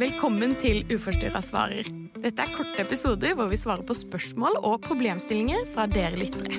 Velkommen 0.00 0.54
til 0.56 0.78
Uforstyrra 0.88 1.42
svarer. 1.44 1.84
Dette 2.22 2.40
er 2.40 2.52
korte 2.54 2.78
episoder 2.80 3.34
hvor 3.36 3.50
vi 3.50 3.58
svarer 3.60 3.84
på 3.84 3.92
spørsmål 3.92 4.54
og 4.62 4.78
problemstillinger 4.86 5.66
fra 5.74 5.84
dere 5.90 6.16
lyttere. 6.16 6.56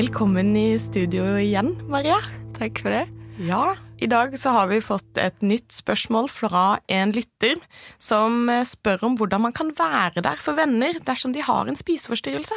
Velkommen 0.00 0.56
i 0.56 0.70
studio 0.80 1.28
igjen, 1.36 1.74
Maria. 1.92 2.16
Takk 2.56 2.80
for 2.80 2.96
det. 2.96 3.04
Ja, 3.44 3.74
i 4.00 4.08
dag 4.08 4.32
så 4.40 4.56
har 4.56 4.72
vi 4.72 4.80
fått 4.80 5.20
et 5.20 5.44
nytt 5.44 5.76
spørsmål 5.76 6.32
fra 6.32 6.66
en 6.88 7.12
lytter 7.12 7.60
som 8.00 8.48
eh, 8.48 8.64
spør 8.64 9.10
om 9.10 9.20
hvordan 9.20 9.50
man 9.50 9.56
kan 9.56 9.76
være 9.76 10.24
der 10.24 10.40
for 10.40 10.56
venner 10.56 10.96
dersom 11.04 11.36
de 11.36 11.44
har 11.44 11.68
en 11.68 11.76
spiseforstyrrelse. 11.76 12.56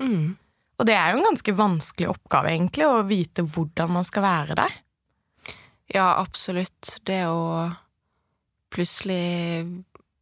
Mm. 0.00 0.38
Og 0.80 0.88
det 0.88 0.96
er 0.96 1.12
jo 1.12 1.20
en 1.20 1.34
ganske 1.34 1.60
vanskelig 1.60 2.08
oppgave, 2.08 2.54
egentlig, 2.56 2.88
å 2.88 3.02
vite 3.04 3.44
hvordan 3.44 4.00
man 4.00 4.08
skal 4.08 4.24
være 4.24 4.64
der. 4.64 4.86
Ja, 5.90 6.14
absolutt. 6.20 7.00
Det 7.02 7.24
å 7.26 7.70
plutselig 8.70 9.66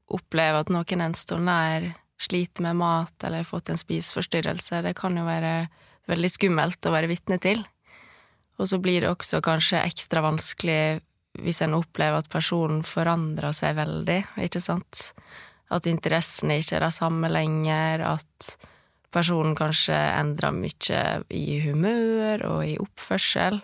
oppleve 0.09 0.63
at 0.63 0.71
noen 0.73 1.05
en 1.05 1.17
står 1.17 1.43
nær, 1.45 1.91
sliter 2.19 2.65
med 2.65 2.79
mat 2.81 3.25
eller 3.25 3.45
har 3.45 3.47
fått 3.47 3.69
en 3.71 3.79
spiseforstyrrelse, 3.79 4.81
det 4.83 4.97
kan 4.99 5.15
jo 5.15 5.27
være 5.27 5.69
veldig 6.09 6.31
skummelt 6.33 6.89
å 6.89 6.95
være 6.95 7.11
vitne 7.11 7.37
til. 7.43 7.61
Og 8.59 8.67
så 8.71 8.81
blir 8.83 9.05
det 9.05 9.13
også 9.13 9.43
kanskje 9.45 9.85
ekstra 9.85 10.25
vanskelig 10.25 10.99
hvis 11.39 11.61
en 11.63 11.77
opplever 11.79 12.19
at 12.19 12.31
personen 12.33 12.81
forandrer 12.83 13.55
seg 13.55 13.77
veldig, 13.79 14.19
ikke 14.49 14.63
sant? 14.65 15.13
At 15.71 15.87
interessene 15.87 16.57
ikke 16.59 16.79
er 16.79 16.87
de 16.87 16.91
samme 16.97 17.31
lenger, 17.31 18.03
at 18.17 18.57
personen 19.15 19.55
kanskje 19.57 19.95
endrer 19.95 20.57
mye 20.57 21.05
i 21.31 21.61
humør 21.69 22.45
og 22.49 22.65
i 22.67 22.75
oppførsel. 22.81 23.61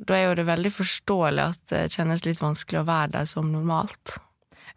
Da 0.00 0.16
er 0.16 0.28
jo 0.28 0.36
det 0.38 0.48
veldig 0.48 0.72
forståelig 0.72 1.44
at 1.44 1.62
det 1.72 1.84
kjennes 1.94 2.24
litt 2.24 2.40
vanskelig 2.40 2.80
å 2.80 2.88
være 2.88 3.14
der 3.18 3.28
som 3.28 3.50
normalt. 3.52 4.16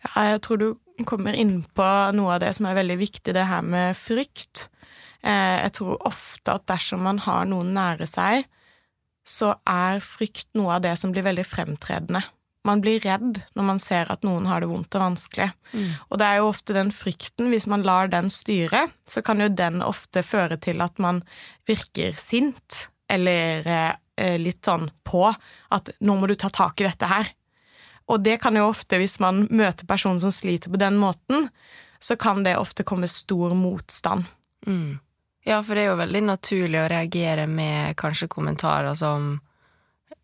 Ja, 0.03 0.33
jeg 0.33 0.41
tror 0.43 0.59
du 0.59 0.67
kommer 1.07 1.35
inn 1.37 1.61
på 1.75 1.87
noe 2.15 2.35
av 2.35 2.43
det 2.43 2.51
som 2.57 2.67
er 2.67 2.77
veldig 2.77 2.99
viktig, 2.99 3.33
det 3.35 3.47
her 3.47 3.63
med 3.65 3.97
frykt. 3.97 4.67
Eh, 5.23 5.63
jeg 5.63 5.73
tror 5.79 6.03
ofte 6.09 6.57
at 6.57 6.67
dersom 6.69 7.05
man 7.07 7.21
har 7.23 7.47
noen 7.49 7.71
nære 7.75 8.07
seg, 8.09 8.47
så 9.23 9.53
er 9.69 10.03
frykt 10.03 10.49
noe 10.59 10.75
av 10.77 10.83
det 10.83 10.97
som 10.99 11.13
blir 11.15 11.25
veldig 11.25 11.45
fremtredende. 11.47 12.25
Man 12.67 12.79
blir 12.83 13.01
redd 13.03 13.41
når 13.57 13.65
man 13.67 13.79
ser 13.83 14.11
at 14.11 14.23
noen 14.23 14.45
har 14.47 14.63
det 14.63 14.69
vondt 14.71 14.95
og 14.95 15.03
vanskelig. 15.03 15.49
Mm. 15.73 15.89
Og 16.09 16.19
det 16.19 16.27
er 16.27 16.39
jo 16.39 16.51
ofte 16.51 16.75
den 16.75 16.93
frykten, 16.95 17.49
hvis 17.51 17.67
man 17.71 17.83
lar 17.83 18.11
den 18.11 18.29
styre, 18.31 18.85
så 19.07 19.23
kan 19.23 19.43
jo 19.43 19.49
den 19.51 19.83
ofte 19.83 20.23
føre 20.23 20.59
til 20.63 20.83
at 20.83 20.99
man 21.03 21.23
virker 21.67 22.15
sint, 22.19 22.87
eller 23.11 23.67
eh, 23.67 23.91
litt 24.17 24.65
sånn 24.65 24.91
på 25.03 25.25
at 25.29 25.89
'nå 25.99 26.15
må 26.19 26.27
du 26.27 26.35
ta 26.35 26.49
tak 26.49 26.81
i 26.81 26.85
dette 26.85 27.07
her'. 27.09 27.31
Og 28.11 28.19
det 28.23 28.41
kan 28.41 28.55
jo 28.55 28.67
ofte, 28.67 28.99
hvis 28.99 29.19
man 29.23 29.47
møter 29.49 29.87
personen 29.87 30.19
som 30.19 30.31
sliter 30.31 30.69
på 30.69 30.77
den 30.77 30.99
måten, 30.99 31.49
så 31.99 32.15
kan 32.19 32.43
det 32.43 32.57
ofte 32.57 32.83
komme 32.83 33.07
stor 33.07 33.55
motstand. 33.55 34.25
Mm. 34.67 34.99
Ja, 35.43 35.63
for 35.63 35.75
det 35.75 35.85
er 35.85 35.91
jo 35.91 36.01
veldig 36.01 36.21
naturlig 36.27 36.81
å 36.81 36.89
reagere 36.91 37.47
med 37.47 37.95
kanskje 37.99 38.31
kommentarer 38.31 38.95
som 38.95 39.39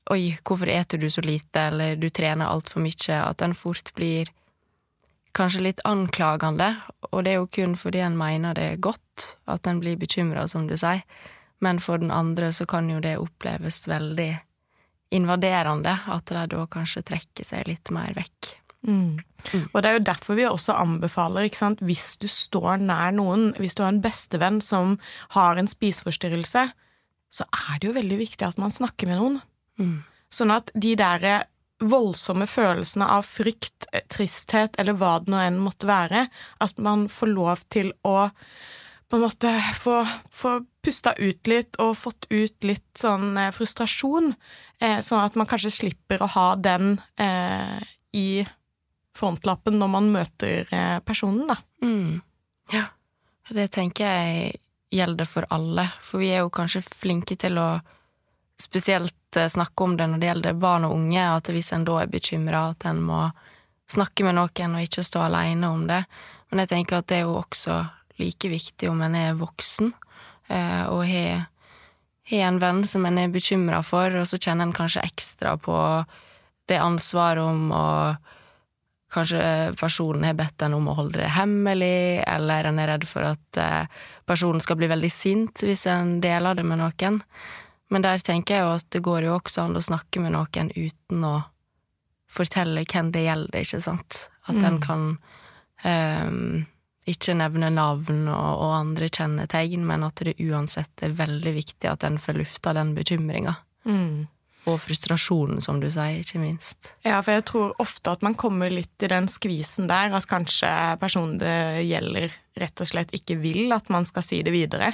Oi, 0.10 0.40
hvorfor 0.42 0.66
eter 0.74 0.98
du 0.98 1.06
så 1.14 1.22
lite, 1.22 1.68
eller 1.70 1.96
du 1.96 2.08
trener 2.10 2.50
altfor 2.50 2.82
mye, 2.82 3.18
at 3.22 3.38
den 3.38 3.52
fort 3.54 3.92
blir 3.94 4.32
kanskje 5.38 5.62
litt 5.62 5.84
anklagende, 5.86 6.72
og 7.12 7.28
det 7.28 7.36
er 7.36 7.38
jo 7.38 7.50
kun 7.54 7.76
fordi 7.78 8.02
en 8.02 8.18
mener 8.18 8.58
det 8.58 8.64
er 8.72 8.82
godt 8.82 9.36
at 9.46 9.70
en 9.70 9.78
blir 9.84 10.00
bekymra, 10.02 10.48
som 10.50 10.66
du 10.66 10.74
sier, 10.74 11.04
men 11.64 11.82
for 11.84 12.02
den 12.02 12.12
andre 12.12 12.52
så 12.56 12.68
kan 12.70 12.90
jo 12.92 13.02
det 13.04 13.18
oppleves 13.20 13.84
veldig 13.90 14.32
invaderende, 15.16 15.96
at 16.08 16.30
de 16.30 16.46
da 16.52 16.66
kanskje 16.70 17.06
trekker 17.08 17.48
seg 17.48 17.68
litt 17.68 17.90
mer 17.94 18.14
vekk. 18.18 18.54
Mm. 18.88 19.20
Mm. 19.52 19.66
Og 19.74 19.82
det 19.82 19.90
er 19.90 19.98
jo 19.98 20.06
derfor 20.08 20.38
vi 20.38 20.46
også 20.48 20.76
anbefaler, 20.80 21.48
ikke 21.48 21.64
sant, 21.64 21.84
hvis 21.84 22.18
du 22.22 22.28
står 22.32 22.84
nær 22.84 23.12
noen, 23.16 23.50
hvis 23.60 23.76
du 23.76 23.84
har 23.84 23.92
en 23.94 24.04
bestevenn 24.04 24.60
som 24.64 24.98
har 25.36 25.60
en 25.60 25.70
spiseforstyrrelse, 25.70 26.70
så 27.30 27.46
er 27.54 27.80
det 27.80 27.90
jo 27.90 27.98
veldig 27.98 28.20
viktig 28.22 28.46
at 28.46 28.60
man 28.62 28.74
snakker 28.74 29.10
med 29.10 29.20
noen. 29.20 29.40
Mm. 29.82 29.98
Sånn 30.34 30.54
at 30.54 30.72
de 30.78 30.94
der 31.00 31.48
voldsomme 31.80 32.46
følelsene 32.50 33.08
av 33.08 33.28
frykt, 33.28 33.88
tristhet 34.12 34.76
eller 34.82 34.98
hva 35.00 35.18
det 35.24 35.32
nå 35.32 35.40
enn 35.42 35.62
måtte 35.64 35.88
være, 35.90 36.26
at 36.60 36.82
man 36.82 37.08
får 37.12 37.32
lov 37.32 37.64
til 37.72 37.94
å 38.04 38.30
på 39.10 39.18
en 39.18 39.24
måte 39.26 39.52
få, 39.82 40.04
få 40.30 40.60
pusta 40.90 41.14
ut 41.14 41.48
litt 41.48 41.78
og 41.78 41.98
fått 41.98 42.26
ut 42.34 42.66
litt 42.66 42.98
sånn 42.98 43.38
eh, 43.38 43.52
frustrasjon, 43.54 44.34
eh, 44.82 45.00
sånn 45.06 45.22
at 45.22 45.36
man 45.38 45.50
kanskje 45.50 45.76
slipper 45.76 46.24
å 46.26 46.30
ha 46.34 46.48
den 46.58 46.96
eh, 47.22 47.78
i 48.18 48.42
frontlappen 49.14 49.78
når 49.78 49.92
man 49.94 50.08
møter 50.14 50.66
personen, 51.06 51.50
da. 51.50 51.58
Mm. 51.84 52.22
Ja, 52.72 52.86
det 53.52 53.68
tenker 53.76 54.08
jeg 54.08 54.60
gjelder 54.96 55.28
for 55.30 55.46
alle, 55.54 55.86
for 56.02 56.24
vi 56.24 56.32
er 56.32 56.42
jo 56.46 56.54
kanskje 56.54 56.82
flinke 56.82 57.36
til 57.38 57.60
å 57.60 57.68
spesielt 58.62 59.14
snakke 59.36 59.86
om 59.86 59.98
det 60.00 60.08
når 60.10 60.22
det 60.22 60.30
gjelder 60.30 60.62
barn 60.62 60.88
og 60.88 60.96
unge, 60.96 61.26
at 61.36 61.52
hvis 61.54 61.74
en 61.76 61.86
da 61.86 62.00
er 62.02 62.10
bekymra, 62.10 62.70
at 62.72 62.88
en 62.90 63.04
må 63.04 63.26
snakke 63.92 64.26
med 64.26 64.40
noen 64.40 64.78
og 64.78 64.86
ikke 64.88 65.06
stå 65.06 65.28
alene 65.28 65.70
om 65.70 65.84
det. 65.90 66.00
Men 66.50 66.64
jeg 66.64 66.72
tenker 66.74 67.02
at 67.02 67.12
det 67.12 67.20
er 67.20 67.28
jo 67.28 67.38
også 67.42 67.82
like 68.22 68.50
viktig 68.50 68.90
om 68.90 69.04
en 69.06 69.18
er 69.20 69.38
voksen 69.38 69.92
og 70.50 71.04
har 71.10 71.46
en 72.48 72.60
venn 72.62 72.84
som 72.88 73.06
en 73.06 73.18
er 73.22 73.32
bekymra 73.34 73.84
for, 73.86 74.14
og 74.18 74.28
så 74.30 74.38
kjenner 74.38 74.68
en 74.68 74.76
kanskje 74.76 75.06
ekstra 75.06 75.56
på 75.62 75.78
det 76.70 76.82
ansvaret 76.82 77.44
om 77.44 77.72
å 77.74 77.88
Kanskje 79.10 79.74
personen 79.74 80.22
har 80.28 80.36
bedt 80.38 80.62
en 80.62 80.76
om 80.78 80.92
å 80.92 80.94
holde 80.94 81.18
det 81.18 81.32
hemmelig, 81.34 82.22
eller 82.30 82.68
en 82.70 82.78
er 82.78 82.92
redd 82.92 83.08
for 83.10 83.26
at 83.26 83.58
eh, 83.58 84.04
personen 84.30 84.62
skal 84.62 84.78
bli 84.78 84.90
veldig 84.92 85.10
sint 85.10 85.64
hvis 85.66 85.88
en 85.90 86.20
deler 86.22 86.54
det 86.60 86.66
med 86.70 86.78
noen. 86.78 87.18
Men 87.90 88.06
der 88.06 88.22
tenker 88.22 88.54
jeg 88.54 88.68
jo 88.68 88.76
at 88.76 88.86
det 88.94 89.02
går 89.06 89.26
jo 89.26 89.32
også 89.40 89.66
an 89.66 89.80
å 89.80 89.82
snakke 89.82 90.22
med 90.22 90.36
noen 90.36 90.70
uten 90.76 91.26
å 91.26 91.40
fortelle 92.30 92.86
hvem 92.86 93.10
det 93.16 93.26
gjelder, 93.26 93.66
ikke 93.66 93.82
sant? 93.82 94.28
At 94.46 94.62
en 94.62 94.78
Mm. 94.78 94.82
kan 94.86 95.18
ehm, 95.84 96.68
ikke 97.08 97.36
nevne 97.38 97.70
navn 97.74 98.28
og, 98.28 98.50
og 98.64 98.74
andre 98.76 99.08
kjennetegn, 99.10 99.86
men 99.88 100.04
at 100.08 100.22
det 100.26 100.36
uansett 100.44 101.06
er 101.06 101.16
veldig 101.18 101.54
viktig 101.56 101.90
at 101.90 102.06
en 102.08 102.20
får 102.22 102.38
lufta 102.42 102.76
den 102.78 102.94
bekymringa. 102.98 103.56
Mm. 103.88 104.28
Og 104.68 104.76
frustrasjonen, 104.84 105.62
som 105.64 105.80
du 105.80 105.88
sier, 105.88 106.20
ikke 106.20 106.42
minst. 106.42 106.94
Ja, 107.08 107.22
for 107.24 107.38
jeg 107.38 107.46
tror 107.48 107.76
ofte 107.82 108.12
at 108.12 108.26
man 108.26 108.36
kommer 108.38 108.72
litt 108.72 109.06
i 109.06 109.10
den 109.10 109.30
skvisen 109.32 109.88
der, 109.90 110.12
at 110.14 110.28
kanskje 110.30 110.70
personen 111.02 111.40
det 111.42 111.86
gjelder, 111.88 112.36
rett 112.60 112.84
og 112.84 112.90
slett 112.92 113.14
ikke 113.16 113.40
vil 113.40 113.72
at 113.74 113.88
man 113.94 114.08
skal 114.10 114.26
si 114.26 114.42
det 114.46 114.54
videre. 114.54 114.92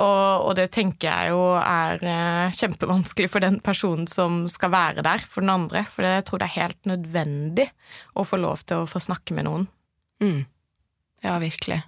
Og, 0.00 0.46
og 0.48 0.54
det 0.56 0.70
tenker 0.72 1.10
jeg 1.10 1.32
jo 1.34 1.42
er 1.60 2.00
eh, 2.00 2.54
kjempevanskelig 2.56 3.28
for 3.30 3.44
den 3.44 3.58
personen 3.64 4.08
som 4.08 4.46
skal 4.48 4.72
være 4.72 5.04
der 5.04 5.22
for 5.28 5.44
den 5.44 5.52
andre, 5.52 5.84
for 5.92 6.06
jeg 6.08 6.24
tror 6.26 6.40
det 6.40 6.48
er 6.48 6.56
helt 6.56 6.88
nødvendig 6.88 7.68
å 8.16 8.24
få 8.24 8.40
lov 8.40 8.64
til 8.64 8.82
å 8.82 8.88
få 8.88 9.02
snakke 9.04 9.36
med 9.36 9.46
noen. 9.46 9.68
Mm. 10.24 10.40
Ja, 11.24 11.38
virkelig. 11.42 11.82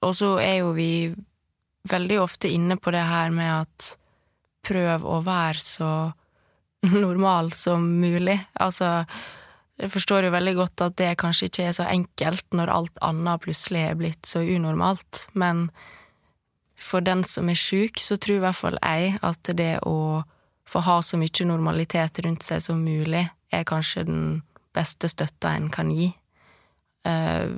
Og 0.00 0.14
så 0.16 0.36
er 0.40 0.62
jo 0.62 0.72
vi 0.76 1.10
veldig 1.90 2.20
ofte 2.22 2.48
inne 2.48 2.76
på 2.80 2.92
det 2.94 3.04
her 3.04 3.32
med 3.34 3.50
at 3.62 3.90
prøv 4.66 5.04
å 5.08 5.20
være 5.24 5.60
så 5.64 5.92
normal 7.04 7.52
som 7.56 7.84
mulig. 8.00 8.38
Altså, 8.60 9.04
jeg 9.80 9.92
forstår 9.92 10.28
jo 10.28 10.34
veldig 10.34 10.56
godt 10.58 10.84
at 10.84 10.98
det 11.00 11.14
kanskje 11.20 11.48
ikke 11.48 11.68
er 11.68 11.76
så 11.76 11.88
enkelt 11.88 12.44
når 12.56 12.72
alt 12.74 13.00
annet 13.04 13.44
plutselig 13.44 13.86
er 13.88 13.96
blitt 14.00 14.28
så 14.28 14.42
unormalt, 14.44 15.26
men 15.32 15.68
for 16.80 17.04
den 17.04 17.22
som 17.28 17.48
er 17.52 17.58
sjuk, 17.60 18.00
så 18.00 18.16
tror 18.16 18.38
i 18.38 18.44
hvert 18.44 18.56
fall 18.56 18.78
jeg 18.80 19.18
at 19.24 19.50
det 19.56 19.74
å 19.88 20.22
få 20.70 20.80
ha 20.86 21.00
så 21.04 21.18
mye 21.20 21.46
normalitet 21.48 22.22
rundt 22.24 22.46
seg 22.46 22.62
som 22.64 22.80
mulig, 22.80 23.26
er 23.52 23.66
kanskje 23.68 24.06
den 24.08 24.24
beste 24.76 25.10
støtta 25.10 25.52
en 25.58 25.68
kan 25.72 25.90
gi. 25.92 26.08
Eh, 27.04 27.50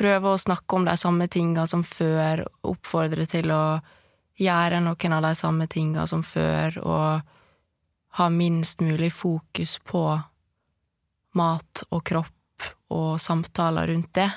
prøve 0.00 0.32
å 0.32 0.40
snakke 0.40 0.78
om 0.78 0.86
de 0.88 0.96
samme 0.96 1.28
tinga 1.28 1.66
som 1.68 1.84
før, 1.86 2.46
oppfordre 2.66 3.26
til 3.28 3.52
å 3.52 3.62
gjøre 4.40 4.80
noen 4.80 5.16
av 5.16 5.26
de 5.28 5.34
samme 5.36 5.68
tinga 5.70 6.06
som 6.08 6.24
før, 6.24 6.78
og 6.80 7.20
ha 8.18 8.28
minst 8.32 8.80
mulig 8.80 9.12
fokus 9.12 9.76
på 9.86 10.04
mat 11.38 11.84
og 11.90 12.02
kropp 12.10 12.70
og 12.90 13.20
samtaler 13.22 13.92
rundt 13.92 14.14
det. 14.18 14.30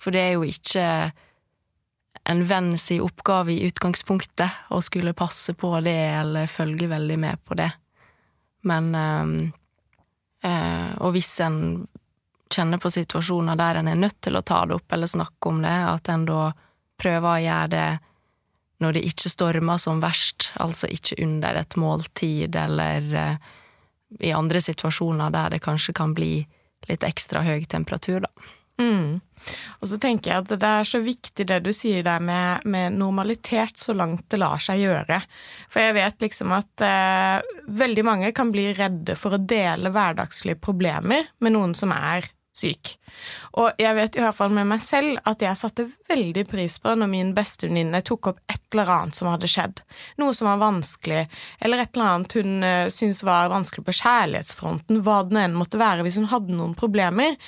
For 0.00 0.14
det 0.14 0.22
er 0.22 0.32
jo 0.36 0.46
ikke 0.48 0.86
en 2.30 2.44
venn 2.46 2.76
si 2.78 3.00
oppgave 3.02 3.52
i 3.52 3.66
utgangspunktet 3.66 4.72
å 4.72 4.80
skulle 4.84 5.16
passe 5.18 5.54
på 5.58 5.74
det 5.84 5.98
eller 6.22 6.50
følge 6.50 6.88
veldig 6.90 7.18
med 7.20 7.42
på 7.44 7.58
det. 7.58 7.70
Men 8.70 8.94
øh, 8.94 9.32
øh, 10.46 10.90
Og 11.02 11.12
hvis 11.16 11.40
en 11.40 11.58
kjenner 12.52 12.80
på 12.82 12.90
situasjoner 12.92 13.58
der 13.58 13.80
en 13.80 13.90
er 13.90 13.98
nødt 13.98 14.20
til 14.24 14.36
å 14.38 14.44
ta 14.46 14.62
det 14.68 14.76
opp 14.78 14.94
eller 14.94 15.10
snakke 15.10 15.50
om 15.50 15.62
det, 15.64 15.74
at 15.88 16.08
en 16.12 16.26
da 16.28 16.46
prøver 17.02 17.28
å 17.28 17.42
gjøre 17.42 17.72
det 17.72 17.90
når 18.82 18.96
det 18.96 19.04
ikke 19.06 19.30
stormer 19.30 19.78
som 19.78 20.00
verst, 20.02 20.50
altså 20.62 20.90
ikke 20.90 21.20
under 21.22 21.60
et 21.60 21.76
måltid 21.78 22.56
eller 22.58 23.12
eh, 23.14 23.52
i 24.20 24.32
andre 24.34 24.60
situasjoner 24.60 25.30
der 25.32 25.54
det 25.54 25.62
kanskje 25.64 25.94
kan 25.96 26.14
bli 26.16 26.40
litt 26.88 27.06
ekstra 27.06 27.44
høy 27.46 27.62
temperatur, 27.70 28.26
da. 28.26 28.50
Mm. 28.80 29.20
Og 29.82 29.88
så 29.90 29.98
tenker 30.00 30.30
jeg 30.30 30.42
at 30.44 30.52
det 30.62 30.68
er 30.68 30.86
så 30.88 31.00
viktig 31.02 31.46
det 31.46 31.58
du 31.64 31.70
sier 31.76 32.04
der 32.06 32.22
med, 32.22 32.64
med 32.64 32.96
normalitet, 32.96 33.76
så 33.78 33.94
langt 33.94 34.24
det 34.32 34.40
lar 34.40 34.62
seg 34.62 34.82
gjøre. 34.82 35.18
For 35.70 35.82
jeg 35.82 35.96
vet 35.98 36.24
liksom 36.24 36.54
at 36.56 36.84
eh, 36.86 37.54
veldig 37.82 38.04
mange 38.06 38.32
kan 38.36 38.52
bli 38.54 38.70
redde 38.76 39.16
for 39.18 39.36
å 39.36 39.42
dele 39.42 39.92
hverdagslige 39.92 40.60
problemer 40.62 41.30
med 41.42 41.56
noen 41.56 41.76
som 41.78 41.94
er 41.94 42.30
syk. 42.52 42.94
Og 43.60 43.80
jeg 43.80 43.96
vet 43.96 44.16
i 44.16 44.22
hvert 44.22 44.36
fall 44.36 44.52
med 44.54 44.68
meg 44.68 44.82
selv 44.84 45.20
at 45.28 45.42
jeg 45.44 45.58
satte 45.58 45.88
veldig 46.10 46.44
pris 46.50 46.78
på 46.82 46.94
når 46.96 47.10
min 47.10 47.32
bestevenninne 47.36 48.02
tok 48.06 48.32
opp 48.32 48.42
et 48.52 48.60
eller 48.72 48.90
annet 48.92 49.18
som 49.18 49.30
hadde 49.30 49.50
skjedd, 49.50 49.82
noe 50.20 50.36
som 50.36 50.48
var 50.50 50.60
vanskelig, 50.62 51.26
eller 51.64 51.82
et 51.82 51.96
eller 51.96 52.10
annet 52.10 52.36
hun 52.38 52.64
uh, 52.64 52.90
syntes 52.92 53.22
var 53.26 53.52
vanskelig 53.52 53.86
på 53.88 53.96
kjærlighetsfronten, 54.02 55.00
hva 55.04 55.22
det 55.28 55.40
enn 55.44 55.56
måtte 55.56 55.80
være, 55.80 56.04
hvis 56.06 56.20
hun 56.20 56.30
hadde 56.32 56.56
noen 56.56 56.76
problemer, 56.78 57.38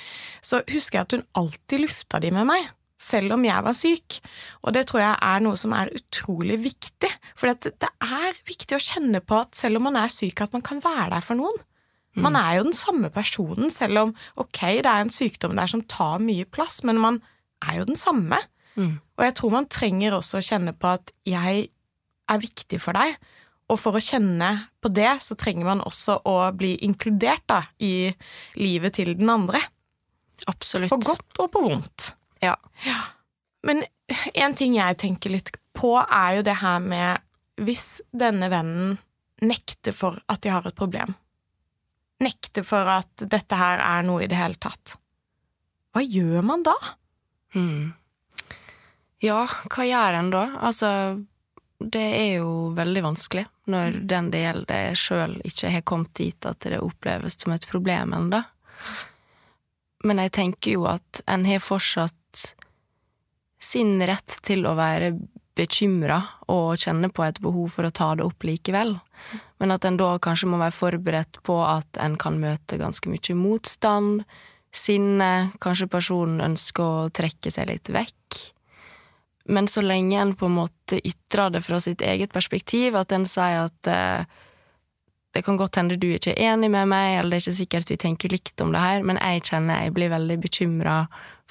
så 0.45 0.63
husker 0.71 0.99
jeg 0.99 1.07
at 1.07 1.17
hun 1.17 1.29
alltid 1.43 1.85
lufta 1.85 2.21
de 2.23 2.33
med 2.35 2.49
meg. 2.49 2.73
Selv 3.05 3.35
om 3.35 3.43
jeg 3.45 3.61
var 3.61 3.75
syk. 3.77 4.15
Og 4.65 4.73
det 4.73 4.85
tror 4.89 5.01
jeg 5.03 5.17
er 5.27 5.41
noe 5.43 5.59
som 5.59 5.75
er 5.77 5.91
utrolig 5.93 6.55
viktig. 6.63 7.11
For 7.37 7.51
det, 7.51 7.75
det 7.83 7.91
er 8.01 8.39
viktig 8.47 8.77
å 8.77 8.81
kjenne 8.81 9.21
på 9.21 9.43
at 9.43 9.53
selv 9.53 9.77
om 9.77 9.85
man 9.91 9.99
er 9.99 10.09
syk, 10.09 10.41
at 10.41 10.55
man 10.55 10.63
kan 10.65 10.81
være 10.81 11.11
der 11.13 11.25
for 11.27 11.37
noen. 11.37 11.59
Man 12.23 12.37
er 12.39 12.57
jo 12.57 12.67
den 12.69 12.77
samme 12.77 13.09
personen, 13.13 13.71
selv 13.73 14.01
om 14.01 14.11
ok, 14.39 14.59
det 14.83 14.91
er 14.91 15.03
en 15.03 15.13
sykdom 15.13 15.55
der 15.57 15.71
som 15.71 15.83
tar 15.91 16.21
mye 16.23 16.45
plass, 16.47 16.81
men 16.87 17.01
man 17.01 17.21
er 17.65 17.81
jo 17.81 17.87
den 17.89 17.99
samme. 17.99 18.39
Mm. 18.75 18.99
Og 19.17 19.25
jeg 19.25 19.35
tror 19.39 19.55
man 19.55 19.69
trenger 19.71 20.17
også 20.17 20.39
å 20.39 20.45
kjenne 20.45 20.75
på 20.77 20.93
at 20.95 21.11
jeg 21.27 21.67
er 22.31 22.41
viktig 22.41 22.79
for 22.81 22.97
deg, 22.97 23.17
og 23.71 23.79
for 23.81 23.97
å 23.97 24.03
kjenne 24.03 24.49
på 24.83 24.91
det, 24.93 25.09
så 25.25 25.37
trenger 25.39 25.65
man 25.65 25.81
også 25.85 26.19
å 26.29 26.37
bli 26.57 26.75
inkludert 26.85 27.45
da, 27.49 27.63
i 27.81 28.11
livet 28.61 28.99
til 28.99 29.15
den 29.17 29.31
andre. 29.31 29.61
Absolutt. 30.51 30.93
På 30.93 31.01
godt 31.01 31.41
og 31.41 31.51
på 31.53 31.63
vondt. 31.65 32.11
Ja. 32.43 32.53
ja. 32.85 32.99
Men 33.65 33.81
en 34.37 34.57
ting 34.57 34.75
jeg 34.77 34.99
tenker 35.01 35.33
litt 35.33 35.49
på, 35.75 35.95
er 36.03 36.39
jo 36.39 36.45
det 36.45 36.59
her 36.61 36.83
med 36.83 37.23
hvis 37.65 38.03
denne 38.13 38.51
vennen 38.51 38.97
nekter 39.45 39.95
for 39.95 40.19
at 40.31 40.43
de 40.43 40.51
har 40.53 40.67
et 40.67 40.77
problem, 40.77 41.15
nekte 42.25 42.65
for 42.67 42.89
at 42.89 43.25
dette 43.29 43.59
her 43.59 43.81
er 43.83 44.05
noe 44.07 44.25
i 44.25 44.29
det 44.31 44.39
hele 44.39 44.59
tatt. 44.61 44.97
Hva 45.95 46.03
gjør 46.03 46.43
man 46.43 46.65
da? 46.65 46.75
Hmm. 47.55 47.93
Ja, 49.23 49.45
hva 49.71 49.85
gjør 49.87 50.19
en 50.19 50.31
da? 50.33 50.43
Altså, 50.67 50.89
det 51.79 52.03
er 52.03 52.31
jo 52.41 52.71
veldig 52.75 53.03
vanskelig 53.05 53.45
når 53.71 53.95
mm. 53.95 54.01
den 54.07 54.29
det 54.33 54.41
gjelder 54.43 54.99
sjøl 54.99 55.37
ikke 55.47 55.71
har 55.73 55.85
kommet 55.87 56.13
dit 56.19 56.47
at 56.47 56.67
det 56.67 56.81
oppleves 56.83 57.39
som 57.41 57.55
et 57.55 57.67
problem 57.69 58.13
ennå. 58.15 58.41
Men 60.05 60.21
jeg 60.21 60.35
tenker 60.35 60.75
jo 60.75 60.85
at 60.89 61.23
en 61.31 61.47
har 61.47 61.63
fortsatt 61.63 62.43
sin 63.61 63.97
rett 64.05 64.37
til 64.45 64.67
å 64.67 64.75
være 64.77 65.15
bekymra 65.55 66.19
og 66.51 66.75
kjenne 66.77 67.09
på 67.09 67.23
et 67.25 67.39
behov 67.41 67.71
for 67.77 67.87
å 67.87 67.95
ta 67.95 68.11
det 68.19 68.25
opp 68.27 68.45
likevel. 68.45 68.97
Men 69.61 69.71
at 69.71 69.85
en 69.87 69.97
da 69.99 70.15
kanskje 70.19 70.49
må 70.51 70.59
være 70.59 70.75
forberedt 70.75 71.39
på 71.47 71.59
at 71.63 71.99
en 72.03 72.17
kan 72.19 72.39
møte 72.41 72.79
ganske 72.81 73.11
mye 73.11 73.37
motstand, 73.39 74.25
sinne, 74.75 75.51
kanskje 75.63 75.87
personen 75.87 76.43
ønsker 76.43 76.83
å 76.83 77.11
trekke 77.15 77.51
seg 77.53 77.69
litt 77.71 77.91
vekk. 77.95 78.41
Men 79.55 79.69
så 79.71 79.83
lenge 79.85 80.17
en 80.19 80.33
på 80.35 80.49
en 80.49 80.57
måte 80.57 80.99
ytrer 80.99 81.53
det 81.53 81.61
fra 81.63 81.79
sitt 81.79 82.01
eget 82.03 82.33
perspektiv, 82.33 82.97
at 82.97 83.13
en 83.15 83.27
sier 83.29 83.67
at 83.67 83.91
eh, 83.91 84.25
det 85.35 85.43
kan 85.45 85.59
godt 85.59 85.77
hende 85.77 85.97
du 85.99 86.07
ikke 86.15 86.33
er 86.33 86.53
enig 86.53 86.71
med 86.73 86.89
meg, 86.89 87.19
eller 87.19 87.35
det 87.35 87.41
er 87.41 87.45
ikke 87.45 87.59
sikkert 87.59 87.91
vi 87.91 87.99
tenker 88.01 88.33
likt 88.33 88.61
om 88.63 88.73
det 88.73 88.81
her, 88.81 89.05
men 89.05 89.19
jeg 89.21 89.43
kjenner 89.51 89.83
jeg 89.83 89.95
blir 89.95 90.13
veldig 90.13 90.37
bekymra 90.41 90.99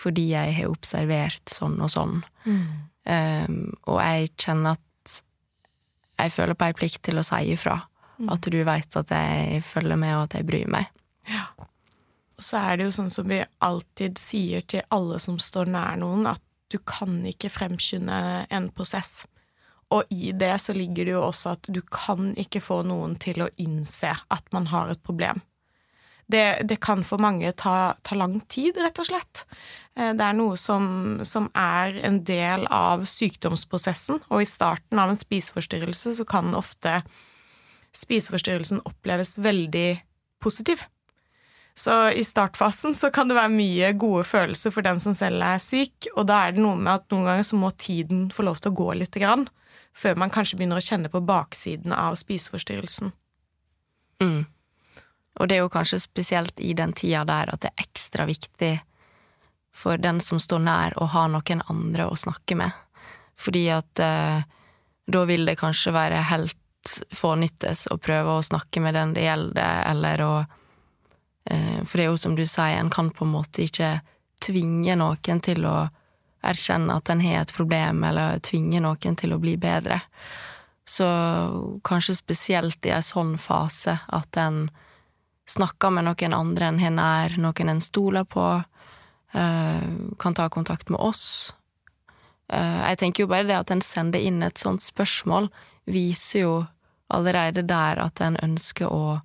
fordi 0.01 0.31
jeg 0.33 0.55
har 0.57 0.73
observert 0.73 1.53
sånn 1.53 1.77
og 1.85 1.91
sånn. 1.93 2.17
Mm. 2.49 2.63
Um, 3.05 3.59
og 3.87 4.01
jeg 4.01 4.33
kjenner 4.41 4.75
at 4.75 5.19
jeg 6.19 6.33
føler 6.35 6.59
på 6.59 6.67
ei 6.67 6.77
plikt 6.79 7.03
til 7.07 7.21
å 7.21 7.27
si 7.27 7.43
ifra. 7.53 7.77
Mm. 8.19 8.31
At 8.33 8.49
du 8.51 8.59
veit 8.67 8.97
at 9.01 9.13
jeg 9.13 9.63
følger 9.67 9.99
med, 10.01 10.17
og 10.17 10.27
at 10.27 10.39
jeg 10.39 10.49
bryr 10.49 10.71
meg. 10.71 10.91
Ja. 11.31 11.47
Og 12.35 12.43
så 12.43 12.59
er 12.61 12.79
det 12.79 12.89
jo 12.89 12.97
sånn 12.97 13.13
som 13.15 13.29
vi 13.31 13.41
alltid 13.65 14.19
sier 14.19 14.65
til 14.67 14.85
alle 14.95 15.21
som 15.23 15.39
står 15.43 15.71
nær 15.71 15.99
noen, 16.03 16.27
at 16.31 16.43
du 16.73 16.81
kan 16.83 17.21
ikke 17.29 17.53
fremskynde 17.53 18.19
en 18.51 18.69
prosess. 18.75 19.25
Og 19.95 20.11
i 20.11 20.33
det 20.35 20.55
så 20.63 20.75
ligger 20.75 21.07
det 21.07 21.15
jo 21.15 21.25
også 21.27 21.55
at 21.55 21.69
du 21.71 21.81
kan 21.87 22.33
ikke 22.41 22.63
få 22.65 22.81
noen 22.87 23.15
til 23.23 23.45
å 23.45 23.51
innse 23.63 24.11
at 24.11 24.49
man 24.55 24.71
har 24.73 24.91
et 24.91 25.03
problem 25.05 25.43
det, 26.27 26.63
det, 26.65 26.77
kan 26.81 27.05
for 27.05 27.21
mange 27.21 27.53
ta, 27.53 27.95
ta, 28.03 28.17
lang 28.17 28.39
tid, 28.49 28.79
rett 28.81 28.99
og 29.01 29.09
slett. 29.09 29.45
Eh, 29.97 30.13
det 30.17 30.25
er 30.25 30.37
noe 30.37 30.57
som, 30.61 31.21
som, 31.27 31.51
er 31.55 31.99
en 32.07 32.23
del 32.25 32.67
av 32.73 33.05
sykdomsprosessen, 33.09 34.23
og 34.31 34.43
i 34.43 34.49
starten 34.49 35.01
av 35.01 35.13
en 35.13 35.21
spiseforstyrrelse 35.21 36.17
så 36.19 36.29
kan 36.29 36.57
ofte 36.57 37.03
spiseforstyrrelsen 37.95 38.83
oppleves 38.85 39.39
veldig 39.39 39.89
positiv. 40.43 40.83
Så 41.75 42.11
i 42.11 42.25
startfasen 42.25 42.95
så 42.95 43.11
kan 43.11 43.29
det 43.29 43.35
være 43.35 43.51
mye 43.51 43.91
gode 43.99 44.23
følelser 44.29 44.71
for 44.71 44.87
den 44.87 45.01
som 45.03 45.15
selv 45.17 45.43
er 45.43 45.59
syk, 45.63 46.07
og 46.15 46.29
da 46.31 46.45
er 46.45 46.55
det 46.55 46.63
noe 46.63 46.79
med 46.79 46.93
at 46.93 47.07
noen 47.11 47.27
ganger 47.27 47.47
så 47.49 47.59
må 47.59 47.73
tiden 47.75 48.29
få 48.35 48.47
lov 48.47 48.63
til 48.63 48.71
å 48.71 48.79
gå 48.79 48.89
litt 49.01 49.19
grann, 49.19 49.49
før 49.95 50.19
man 50.23 50.31
kanskje 50.31 50.61
begynner 50.61 50.79
å 50.79 50.85
kjenne 50.85 51.11
på 51.11 51.23
baksiden 51.27 51.95
av 51.95 52.15
spiseforstyrrelsen. 52.19 53.11
Mm. 54.23 54.45
Og 55.35 55.51
det 55.51 55.57
er 55.57 55.65
jo 55.65 55.73
kanskje 55.73 56.03
spesielt 56.03 56.61
i 56.63 56.77
den 56.79 56.95
tida 56.95 57.25
der 57.27 57.51
at 57.51 57.65
det 57.65 57.73
er 57.73 57.89
ekstra 57.89 58.27
viktig 58.31 58.77
for 59.75 59.99
den 59.99 60.21
som 60.23 60.39
står 60.39 60.63
nær, 60.63 60.95
å 61.03 61.09
ha 61.11 61.27
noen 61.27 61.63
andre 61.67 62.07
å 62.07 62.19
snakke 62.19 62.55
med. 62.59 62.71
Fordi 63.35 63.65
at 63.75 63.99
eh, 63.99 64.45
da 65.11 65.25
vil 65.27 65.49
det 65.49 65.59
kanskje 65.59 65.91
være 65.95 66.23
helt 66.31 66.55
fånyttes 67.15 67.87
å 67.93 67.99
prøve 67.99 68.37
å 68.37 68.45
snakke 68.45 68.83
med 68.85 68.97
den 68.97 69.15
det 69.17 69.27
gjelder, 69.27 69.83
eller 69.91 70.25
å 70.25 70.35
eh, 71.51 71.81
For 71.85 71.99
det 71.99 72.07
er 72.07 72.11
jo 72.11 72.21
som 72.21 72.37
du 72.37 72.45
sier, 72.47 72.79
en 72.79 72.93
kan 72.93 73.11
på 73.11 73.27
en 73.27 73.35
måte 73.35 73.65
ikke 73.65 73.99
tvinge 74.45 74.97
noen 75.01 75.41
til 75.45 75.65
å 75.69 75.77
erkjenne 76.45 76.99
at 76.99 77.11
en 77.11 77.23
har 77.25 77.43
et 77.43 77.55
problem, 77.57 78.05
eller 78.05 78.41
tvinge 78.45 78.83
noen 78.85 79.17
til 79.17 79.33
å 79.33 79.41
bli 79.41 79.57
bedre. 79.61 80.01
Så 80.85 81.07
kanskje 81.85 82.19
spesielt 82.19 82.85
i 82.85 82.93
en 82.93 83.05
sånn 83.05 83.37
fase 83.41 83.97
at 84.13 84.37
en 84.37 84.67
snakker 85.49 85.93
med 85.93 86.05
noen 86.09 86.37
andre 86.37 86.69
enn 86.69 86.81
har 86.83 86.99
er, 87.25 87.37
noen 87.41 87.73
en 87.73 87.81
stoler 87.81 88.27
på, 88.29 88.45
uh, 89.35 89.87
kan 90.21 90.37
ta 90.37 90.49
kontakt 90.53 90.93
med 90.93 91.01
oss. 91.01 91.55
Uh, 92.53 92.85
jeg 92.91 93.01
tenker 93.01 93.25
jo 93.25 93.33
bare 93.33 93.49
det 93.49 93.57
at 93.57 93.73
en 93.73 93.85
sender 93.85 94.21
inn 94.21 94.43
et 94.45 94.61
sånt 94.61 94.85
spørsmål, 94.85 95.49
viser 95.89 96.45
jo 96.45 96.55
allerede 97.13 97.63
der 97.69 98.01
at 98.05 98.21
en 98.25 98.39
ønsker 98.43 98.91
å 98.91 99.21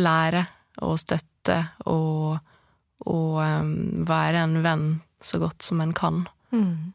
lære 0.00 0.44
og 0.82 0.98
støtte 0.98 1.58
og, 1.86 2.38
og 3.06 3.36
um, 3.38 3.74
være 4.08 4.42
en 4.46 4.56
venn 4.64 4.88
så 5.22 5.38
godt 5.42 5.62
som 5.62 5.80
en 5.80 5.94
kan. 5.96 6.24
Mm. 6.50 6.92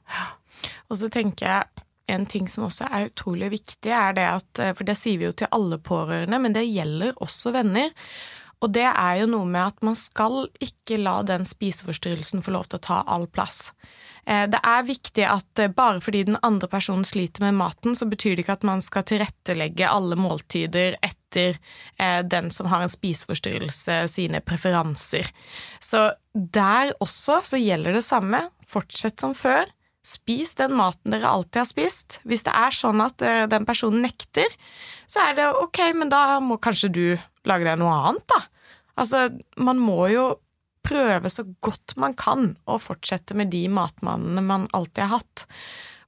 Og 0.89 0.99
så 0.99 1.09
tenker 1.11 1.47
jeg 1.47 1.85
en 2.09 2.25
ting 2.25 2.47
som 2.49 2.65
også 2.67 2.89
er 2.89 3.09
utrolig 3.11 3.51
viktig, 3.53 3.91
er 3.93 4.15
det 4.17 4.25
at 4.25 4.61
eh, 4.61 4.73
For 4.73 4.87
det 4.87 4.97
sier 4.97 5.19
vi 5.21 5.27
jo 5.27 5.35
til 5.37 5.51
alle 5.53 5.77
pårørende, 5.77 6.39
men 6.41 6.55
det 6.55 6.65
gjelder 6.65 7.17
også 7.21 7.53
venner. 7.53 7.93
Og 8.59 8.73
det 8.75 8.87
er 8.89 9.21
jo 9.21 9.29
noe 9.31 9.47
med 9.47 9.71
at 9.71 9.85
man 9.85 9.95
skal 9.95 10.49
ikke 10.63 10.99
la 10.99 11.21
den 11.23 11.45
spiseforstyrrelsen 11.47 12.43
få 12.43 12.53
lov 12.57 12.67
til 12.67 12.79
å 12.79 12.85
ta 12.89 12.97
all 13.07 13.23
plass. 13.31 13.69
Eh, 14.25 14.45
det 14.51 14.59
er 14.59 14.87
viktig 14.87 15.23
at 15.23 15.61
eh, 15.63 15.71
bare 15.71 16.01
fordi 16.03 16.25
den 16.27 16.39
andre 16.43 16.67
personen 16.71 17.07
sliter 17.07 17.45
med 17.45 17.55
maten, 17.61 17.95
så 17.95 18.09
betyr 18.09 18.35
det 18.35 18.43
ikke 18.43 18.57
at 18.59 18.67
man 18.67 18.83
skal 18.83 19.07
tilrettelegge 19.07 19.87
alle 19.87 20.19
måltider 20.19 20.99
etter 21.05 21.59
den 22.31 22.47
som 22.51 22.69
har 22.71 22.81
en 22.81 22.91
spiseforstyrrelse, 22.91 23.95
sine 24.09 24.39
preferanser. 24.41 25.27
Så 25.83 26.07
der 26.33 26.93
også 27.03 27.41
så 27.45 27.59
gjelder 27.59 27.95
det 27.95 28.05
samme. 28.07 28.39
Fortsett 28.69 29.19
som 29.21 29.35
før. 29.37 29.69
Spis 30.05 30.55
den 30.57 30.75
maten 30.79 31.13
dere 31.13 31.29
alltid 31.29 31.61
har 31.61 31.67
spist. 31.67 32.19
Hvis 32.27 32.45
det 32.47 32.53
er 32.55 32.75
sånn 32.75 33.03
at 33.03 33.21
uh, 33.25 33.45
den 33.51 33.67
personen 33.67 34.03
nekter, 34.05 34.47
så 35.09 35.25
er 35.27 35.37
det 35.37 35.49
ok, 35.59 35.81
men 35.97 36.11
da 36.13 36.39
må 36.43 36.59
kanskje 36.61 36.91
du 36.93 37.03
lage 37.49 37.67
deg 37.67 37.79
noe 37.81 37.95
annet, 38.09 38.25
da. 38.29 38.43
Altså, 38.99 39.29
man 39.59 39.79
må 39.81 40.07
jo 40.11 40.25
prøve 40.85 41.29
så 41.31 41.45
godt 41.63 41.95
man 41.99 42.15
kan 42.17 42.53
å 42.67 42.79
fortsette 42.81 43.35
med 43.37 43.51
de 43.53 43.65
matmannene 43.71 44.43
man 44.43 44.67
alltid 44.75 45.05
har 45.05 45.19
hatt. 45.19 45.45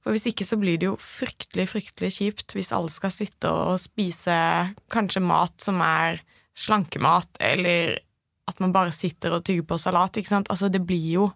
For 0.02 0.14
hvis 0.14 0.26
ikke 0.32 0.46
så 0.46 0.58
blir 0.58 0.80
det 0.80 0.88
jo 0.88 0.96
fryktelig, 0.98 1.68
fryktelig 1.70 2.10
kjipt 2.18 2.56
hvis 2.56 2.72
alle 2.74 2.90
skal 2.92 3.12
sitte 3.14 3.50
og 3.50 3.78
spise 3.80 4.34
kanskje 4.92 5.22
mat 5.22 5.54
som 5.62 5.78
er 5.84 6.22
slankemat, 6.58 7.30
eller 7.40 8.00
at 8.50 8.58
man 8.60 8.74
bare 8.74 8.92
sitter 8.94 9.36
og 9.36 9.44
tygger 9.46 9.64
på 9.68 9.78
salat, 9.80 10.18
ikke 10.18 10.32
sant. 10.34 10.50
Altså, 10.52 10.68
det 10.72 10.82
blir 10.84 11.06
jo 11.14 11.28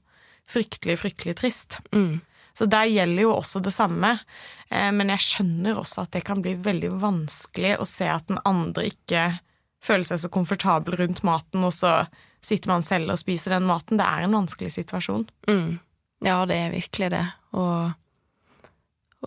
fryktelig, 0.50 0.98
fryktelig 1.04 1.36
trist. 1.38 1.78
Mm. 1.94 2.18
Så 2.56 2.68
der 2.72 2.88
gjelder 2.88 3.26
jo 3.26 3.34
også 3.36 3.60
det 3.60 3.72
samme. 3.75 4.14
Eh, 4.70 4.90
men 4.94 5.12
jeg 5.12 5.25
skjønner 5.25 5.80
også 5.80 6.06
at 6.06 6.14
det 6.16 6.25
kan 6.26 6.40
bli 6.44 6.54
veldig 6.56 6.94
vanskelig 7.02 7.75
å 7.80 7.88
se 7.88 8.08
at 8.08 8.28
den 8.30 8.40
andre 8.48 8.88
ikke 8.90 9.28
føler 9.84 10.06
seg 10.08 10.22
så 10.22 10.30
komfortabel 10.32 10.96
rundt 10.98 11.22
maten, 11.26 11.66
og 11.66 11.75
så 11.75 12.06
sitter 12.44 12.72
man 12.72 12.86
selv 12.86 13.12
og 13.12 13.20
spiser 13.20 13.56
den 13.56 13.68
maten. 13.68 14.00
Det 14.00 14.06
er 14.06 14.25
en 14.25 14.38
vanskelig 14.38 14.72
situasjon. 14.78 15.26
Mm. 15.50 15.78
Ja, 16.25 16.40
det 16.48 16.56
er 16.56 16.72
virkelig 16.72 17.10
det. 17.12 17.25
Og, 17.56 17.92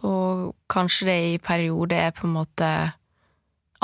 og 0.02 0.56
kanskje 0.72 1.12
det 1.12 1.20
i 1.30 1.38
perioder 1.44 2.10
er 2.10 2.16
på 2.16 2.28
en 2.28 2.36
måte 2.40 2.70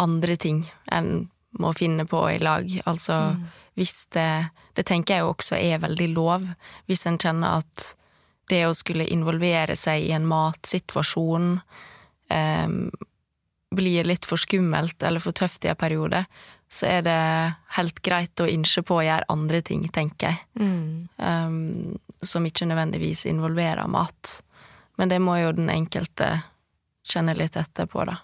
andre 0.02 0.36
ting 0.42 0.66
enn 0.92 1.30
må 1.60 1.72
finne 1.78 2.04
på 2.10 2.20
i 2.34 2.40
lag. 2.42 2.68
Altså 2.90 3.36
mm. 3.36 3.44
hvis 3.80 4.08
det 4.16 4.30
Det 4.76 4.84
tenker 4.84 5.14
jeg 5.14 5.24
jo 5.24 5.30
også 5.32 5.56
er 5.56 5.80
veldig 5.80 6.10
lov, 6.12 6.44
hvis 6.86 7.06
en 7.08 7.16
kjenner 7.16 7.62
at 7.62 7.96
det 8.50 8.66
å 8.68 8.76
skulle 8.78 9.08
involvere 9.12 9.76
seg 9.80 10.06
i 10.06 10.14
en 10.16 10.28
matsituasjon 10.30 11.54
eh, 12.30 12.68
blir 13.76 14.08
litt 14.08 14.26
for 14.26 14.40
skummelt 14.40 15.04
eller 15.04 15.24
for 15.24 15.36
tøft 15.36 15.66
i 15.66 15.72
en 15.72 15.80
periode, 15.80 16.24
så 16.72 16.88
er 16.90 17.06
det 17.06 17.20
helt 17.78 18.02
greit 18.04 18.42
å 18.42 18.48
innse 18.50 18.84
på 18.86 18.98
å 19.00 19.06
gjøre 19.06 19.30
andre 19.32 19.62
ting, 19.66 19.86
tenker 19.94 20.32
jeg. 20.32 20.40
Mm. 20.60 21.08
Um, 21.18 21.98
som 22.26 22.46
ikke 22.48 22.68
nødvendigvis 22.68 23.26
involverer 23.30 23.88
mat. 23.92 24.40
Men 24.98 25.12
det 25.12 25.20
må 25.22 25.38
jo 25.40 25.54
den 25.56 25.70
enkelte 25.70 26.30
kjenne 27.06 27.36
litt 27.38 27.58
etter 27.60 27.90
på, 27.92 28.06
da. 28.08 28.18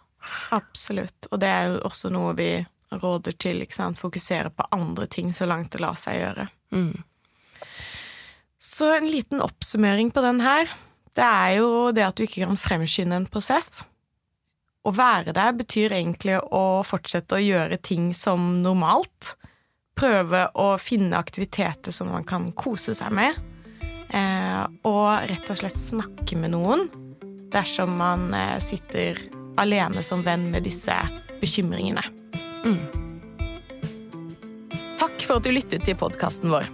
Absolutt. 0.56 1.30
Og 1.32 1.40
det 1.42 1.50
er 1.52 1.70
jo 1.70 1.82
også 1.90 2.12
noe 2.14 2.34
vi 2.38 2.52
råder 2.92 3.38
til. 3.40 3.62
ikke 3.62 3.78
sant? 3.78 4.00
Fokusere 4.00 4.52
på 4.56 4.68
andre 4.72 5.08
ting 5.08 5.34
så 5.34 5.48
langt 5.50 5.72
det 5.76 5.84
lar 5.84 5.98
seg 6.00 6.20
gjøre. 6.22 6.48
Mm. 6.76 6.96
Så 8.62 8.94
en 8.94 9.08
liten 9.08 9.42
oppsummering 9.42 10.12
på 10.12 10.22
den 10.22 10.42
her. 10.42 10.70
Det 11.18 11.26
er 11.26 11.56
jo 11.58 11.70
det 11.92 12.04
at 12.06 12.18
du 12.18 12.28
ikke 12.28 12.46
kan 12.46 12.60
fremskynde 12.62 13.18
en 13.18 13.26
prosess. 13.26 13.82
Å 14.86 14.92
være 14.94 15.34
der 15.34 15.56
betyr 15.58 15.96
egentlig 15.98 16.38
å 16.54 16.82
fortsette 16.86 17.40
å 17.40 17.42
gjøre 17.42 17.80
ting 17.82 18.12
som 18.14 18.62
normalt. 18.62 19.34
Prøve 19.98 20.44
å 20.54 20.76
finne 20.78 21.18
aktiviteter 21.18 21.94
som 21.94 22.12
man 22.14 22.26
kan 22.28 22.52
kose 22.54 22.94
seg 22.98 23.10
med. 23.18 23.40
Eh, 24.14 24.62
og 24.86 25.30
rett 25.32 25.50
og 25.50 25.58
slett 25.58 25.80
snakke 25.80 26.38
med 26.38 26.54
noen 26.54 26.86
dersom 27.52 27.96
man 27.98 28.30
eh, 28.38 28.60
sitter 28.62 29.18
alene 29.62 30.04
som 30.06 30.22
venn 30.26 30.52
med 30.54 30.68
disse 30.70 31.00
bekymringene. 31.42 32.06
Mm. 32.62 32.78
Takk 35.02 35.26
for 35.26 35.40
at 35.40 35.50
du 35.50 35.50
lyttet 35.50 35.90
til 35.90 35.98
podkasten 35.98 36.54
vår. 36.54 36.70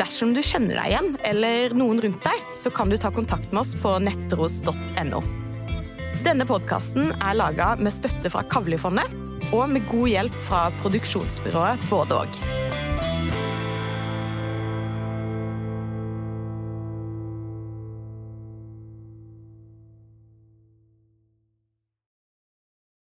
Dersom 0.00 0.30
du 0.32 0.40
kjenner 0.40 0.78
deg 0.78 0.94
igjen, 0.94 1.08
eller 1.28 1.74
noen 1.76 2.00
rundt 2.00 2.24
deg, 2.24 2.44
så 2.56 2.72
kan 2.72 2.88
du 2.88 2.96
ta 2.96 3.10
kontakt 3.12 3.50
med 3.52 3.60
oss 3.60 3.74
på 3.82 3.98
nettros.no. 4.00 5.20
Denne 6.24 6.46
podkasten 6.48 7.12
er 7.18 7.36
laga 7.36 7.74
med 7.76 7.92
støtte 7.92 8.32
fra 8.32 8.44
Kavlifondet 8.48 9.12
og 9.52 9.68
med 9.72 9.84
god 9.92 10.08
hjelp 10.08 10.40
fra 10.48 10.66
produksjonsbyrået 10.80 11.84
Både 11.92 12.22
og. 12.22 12.69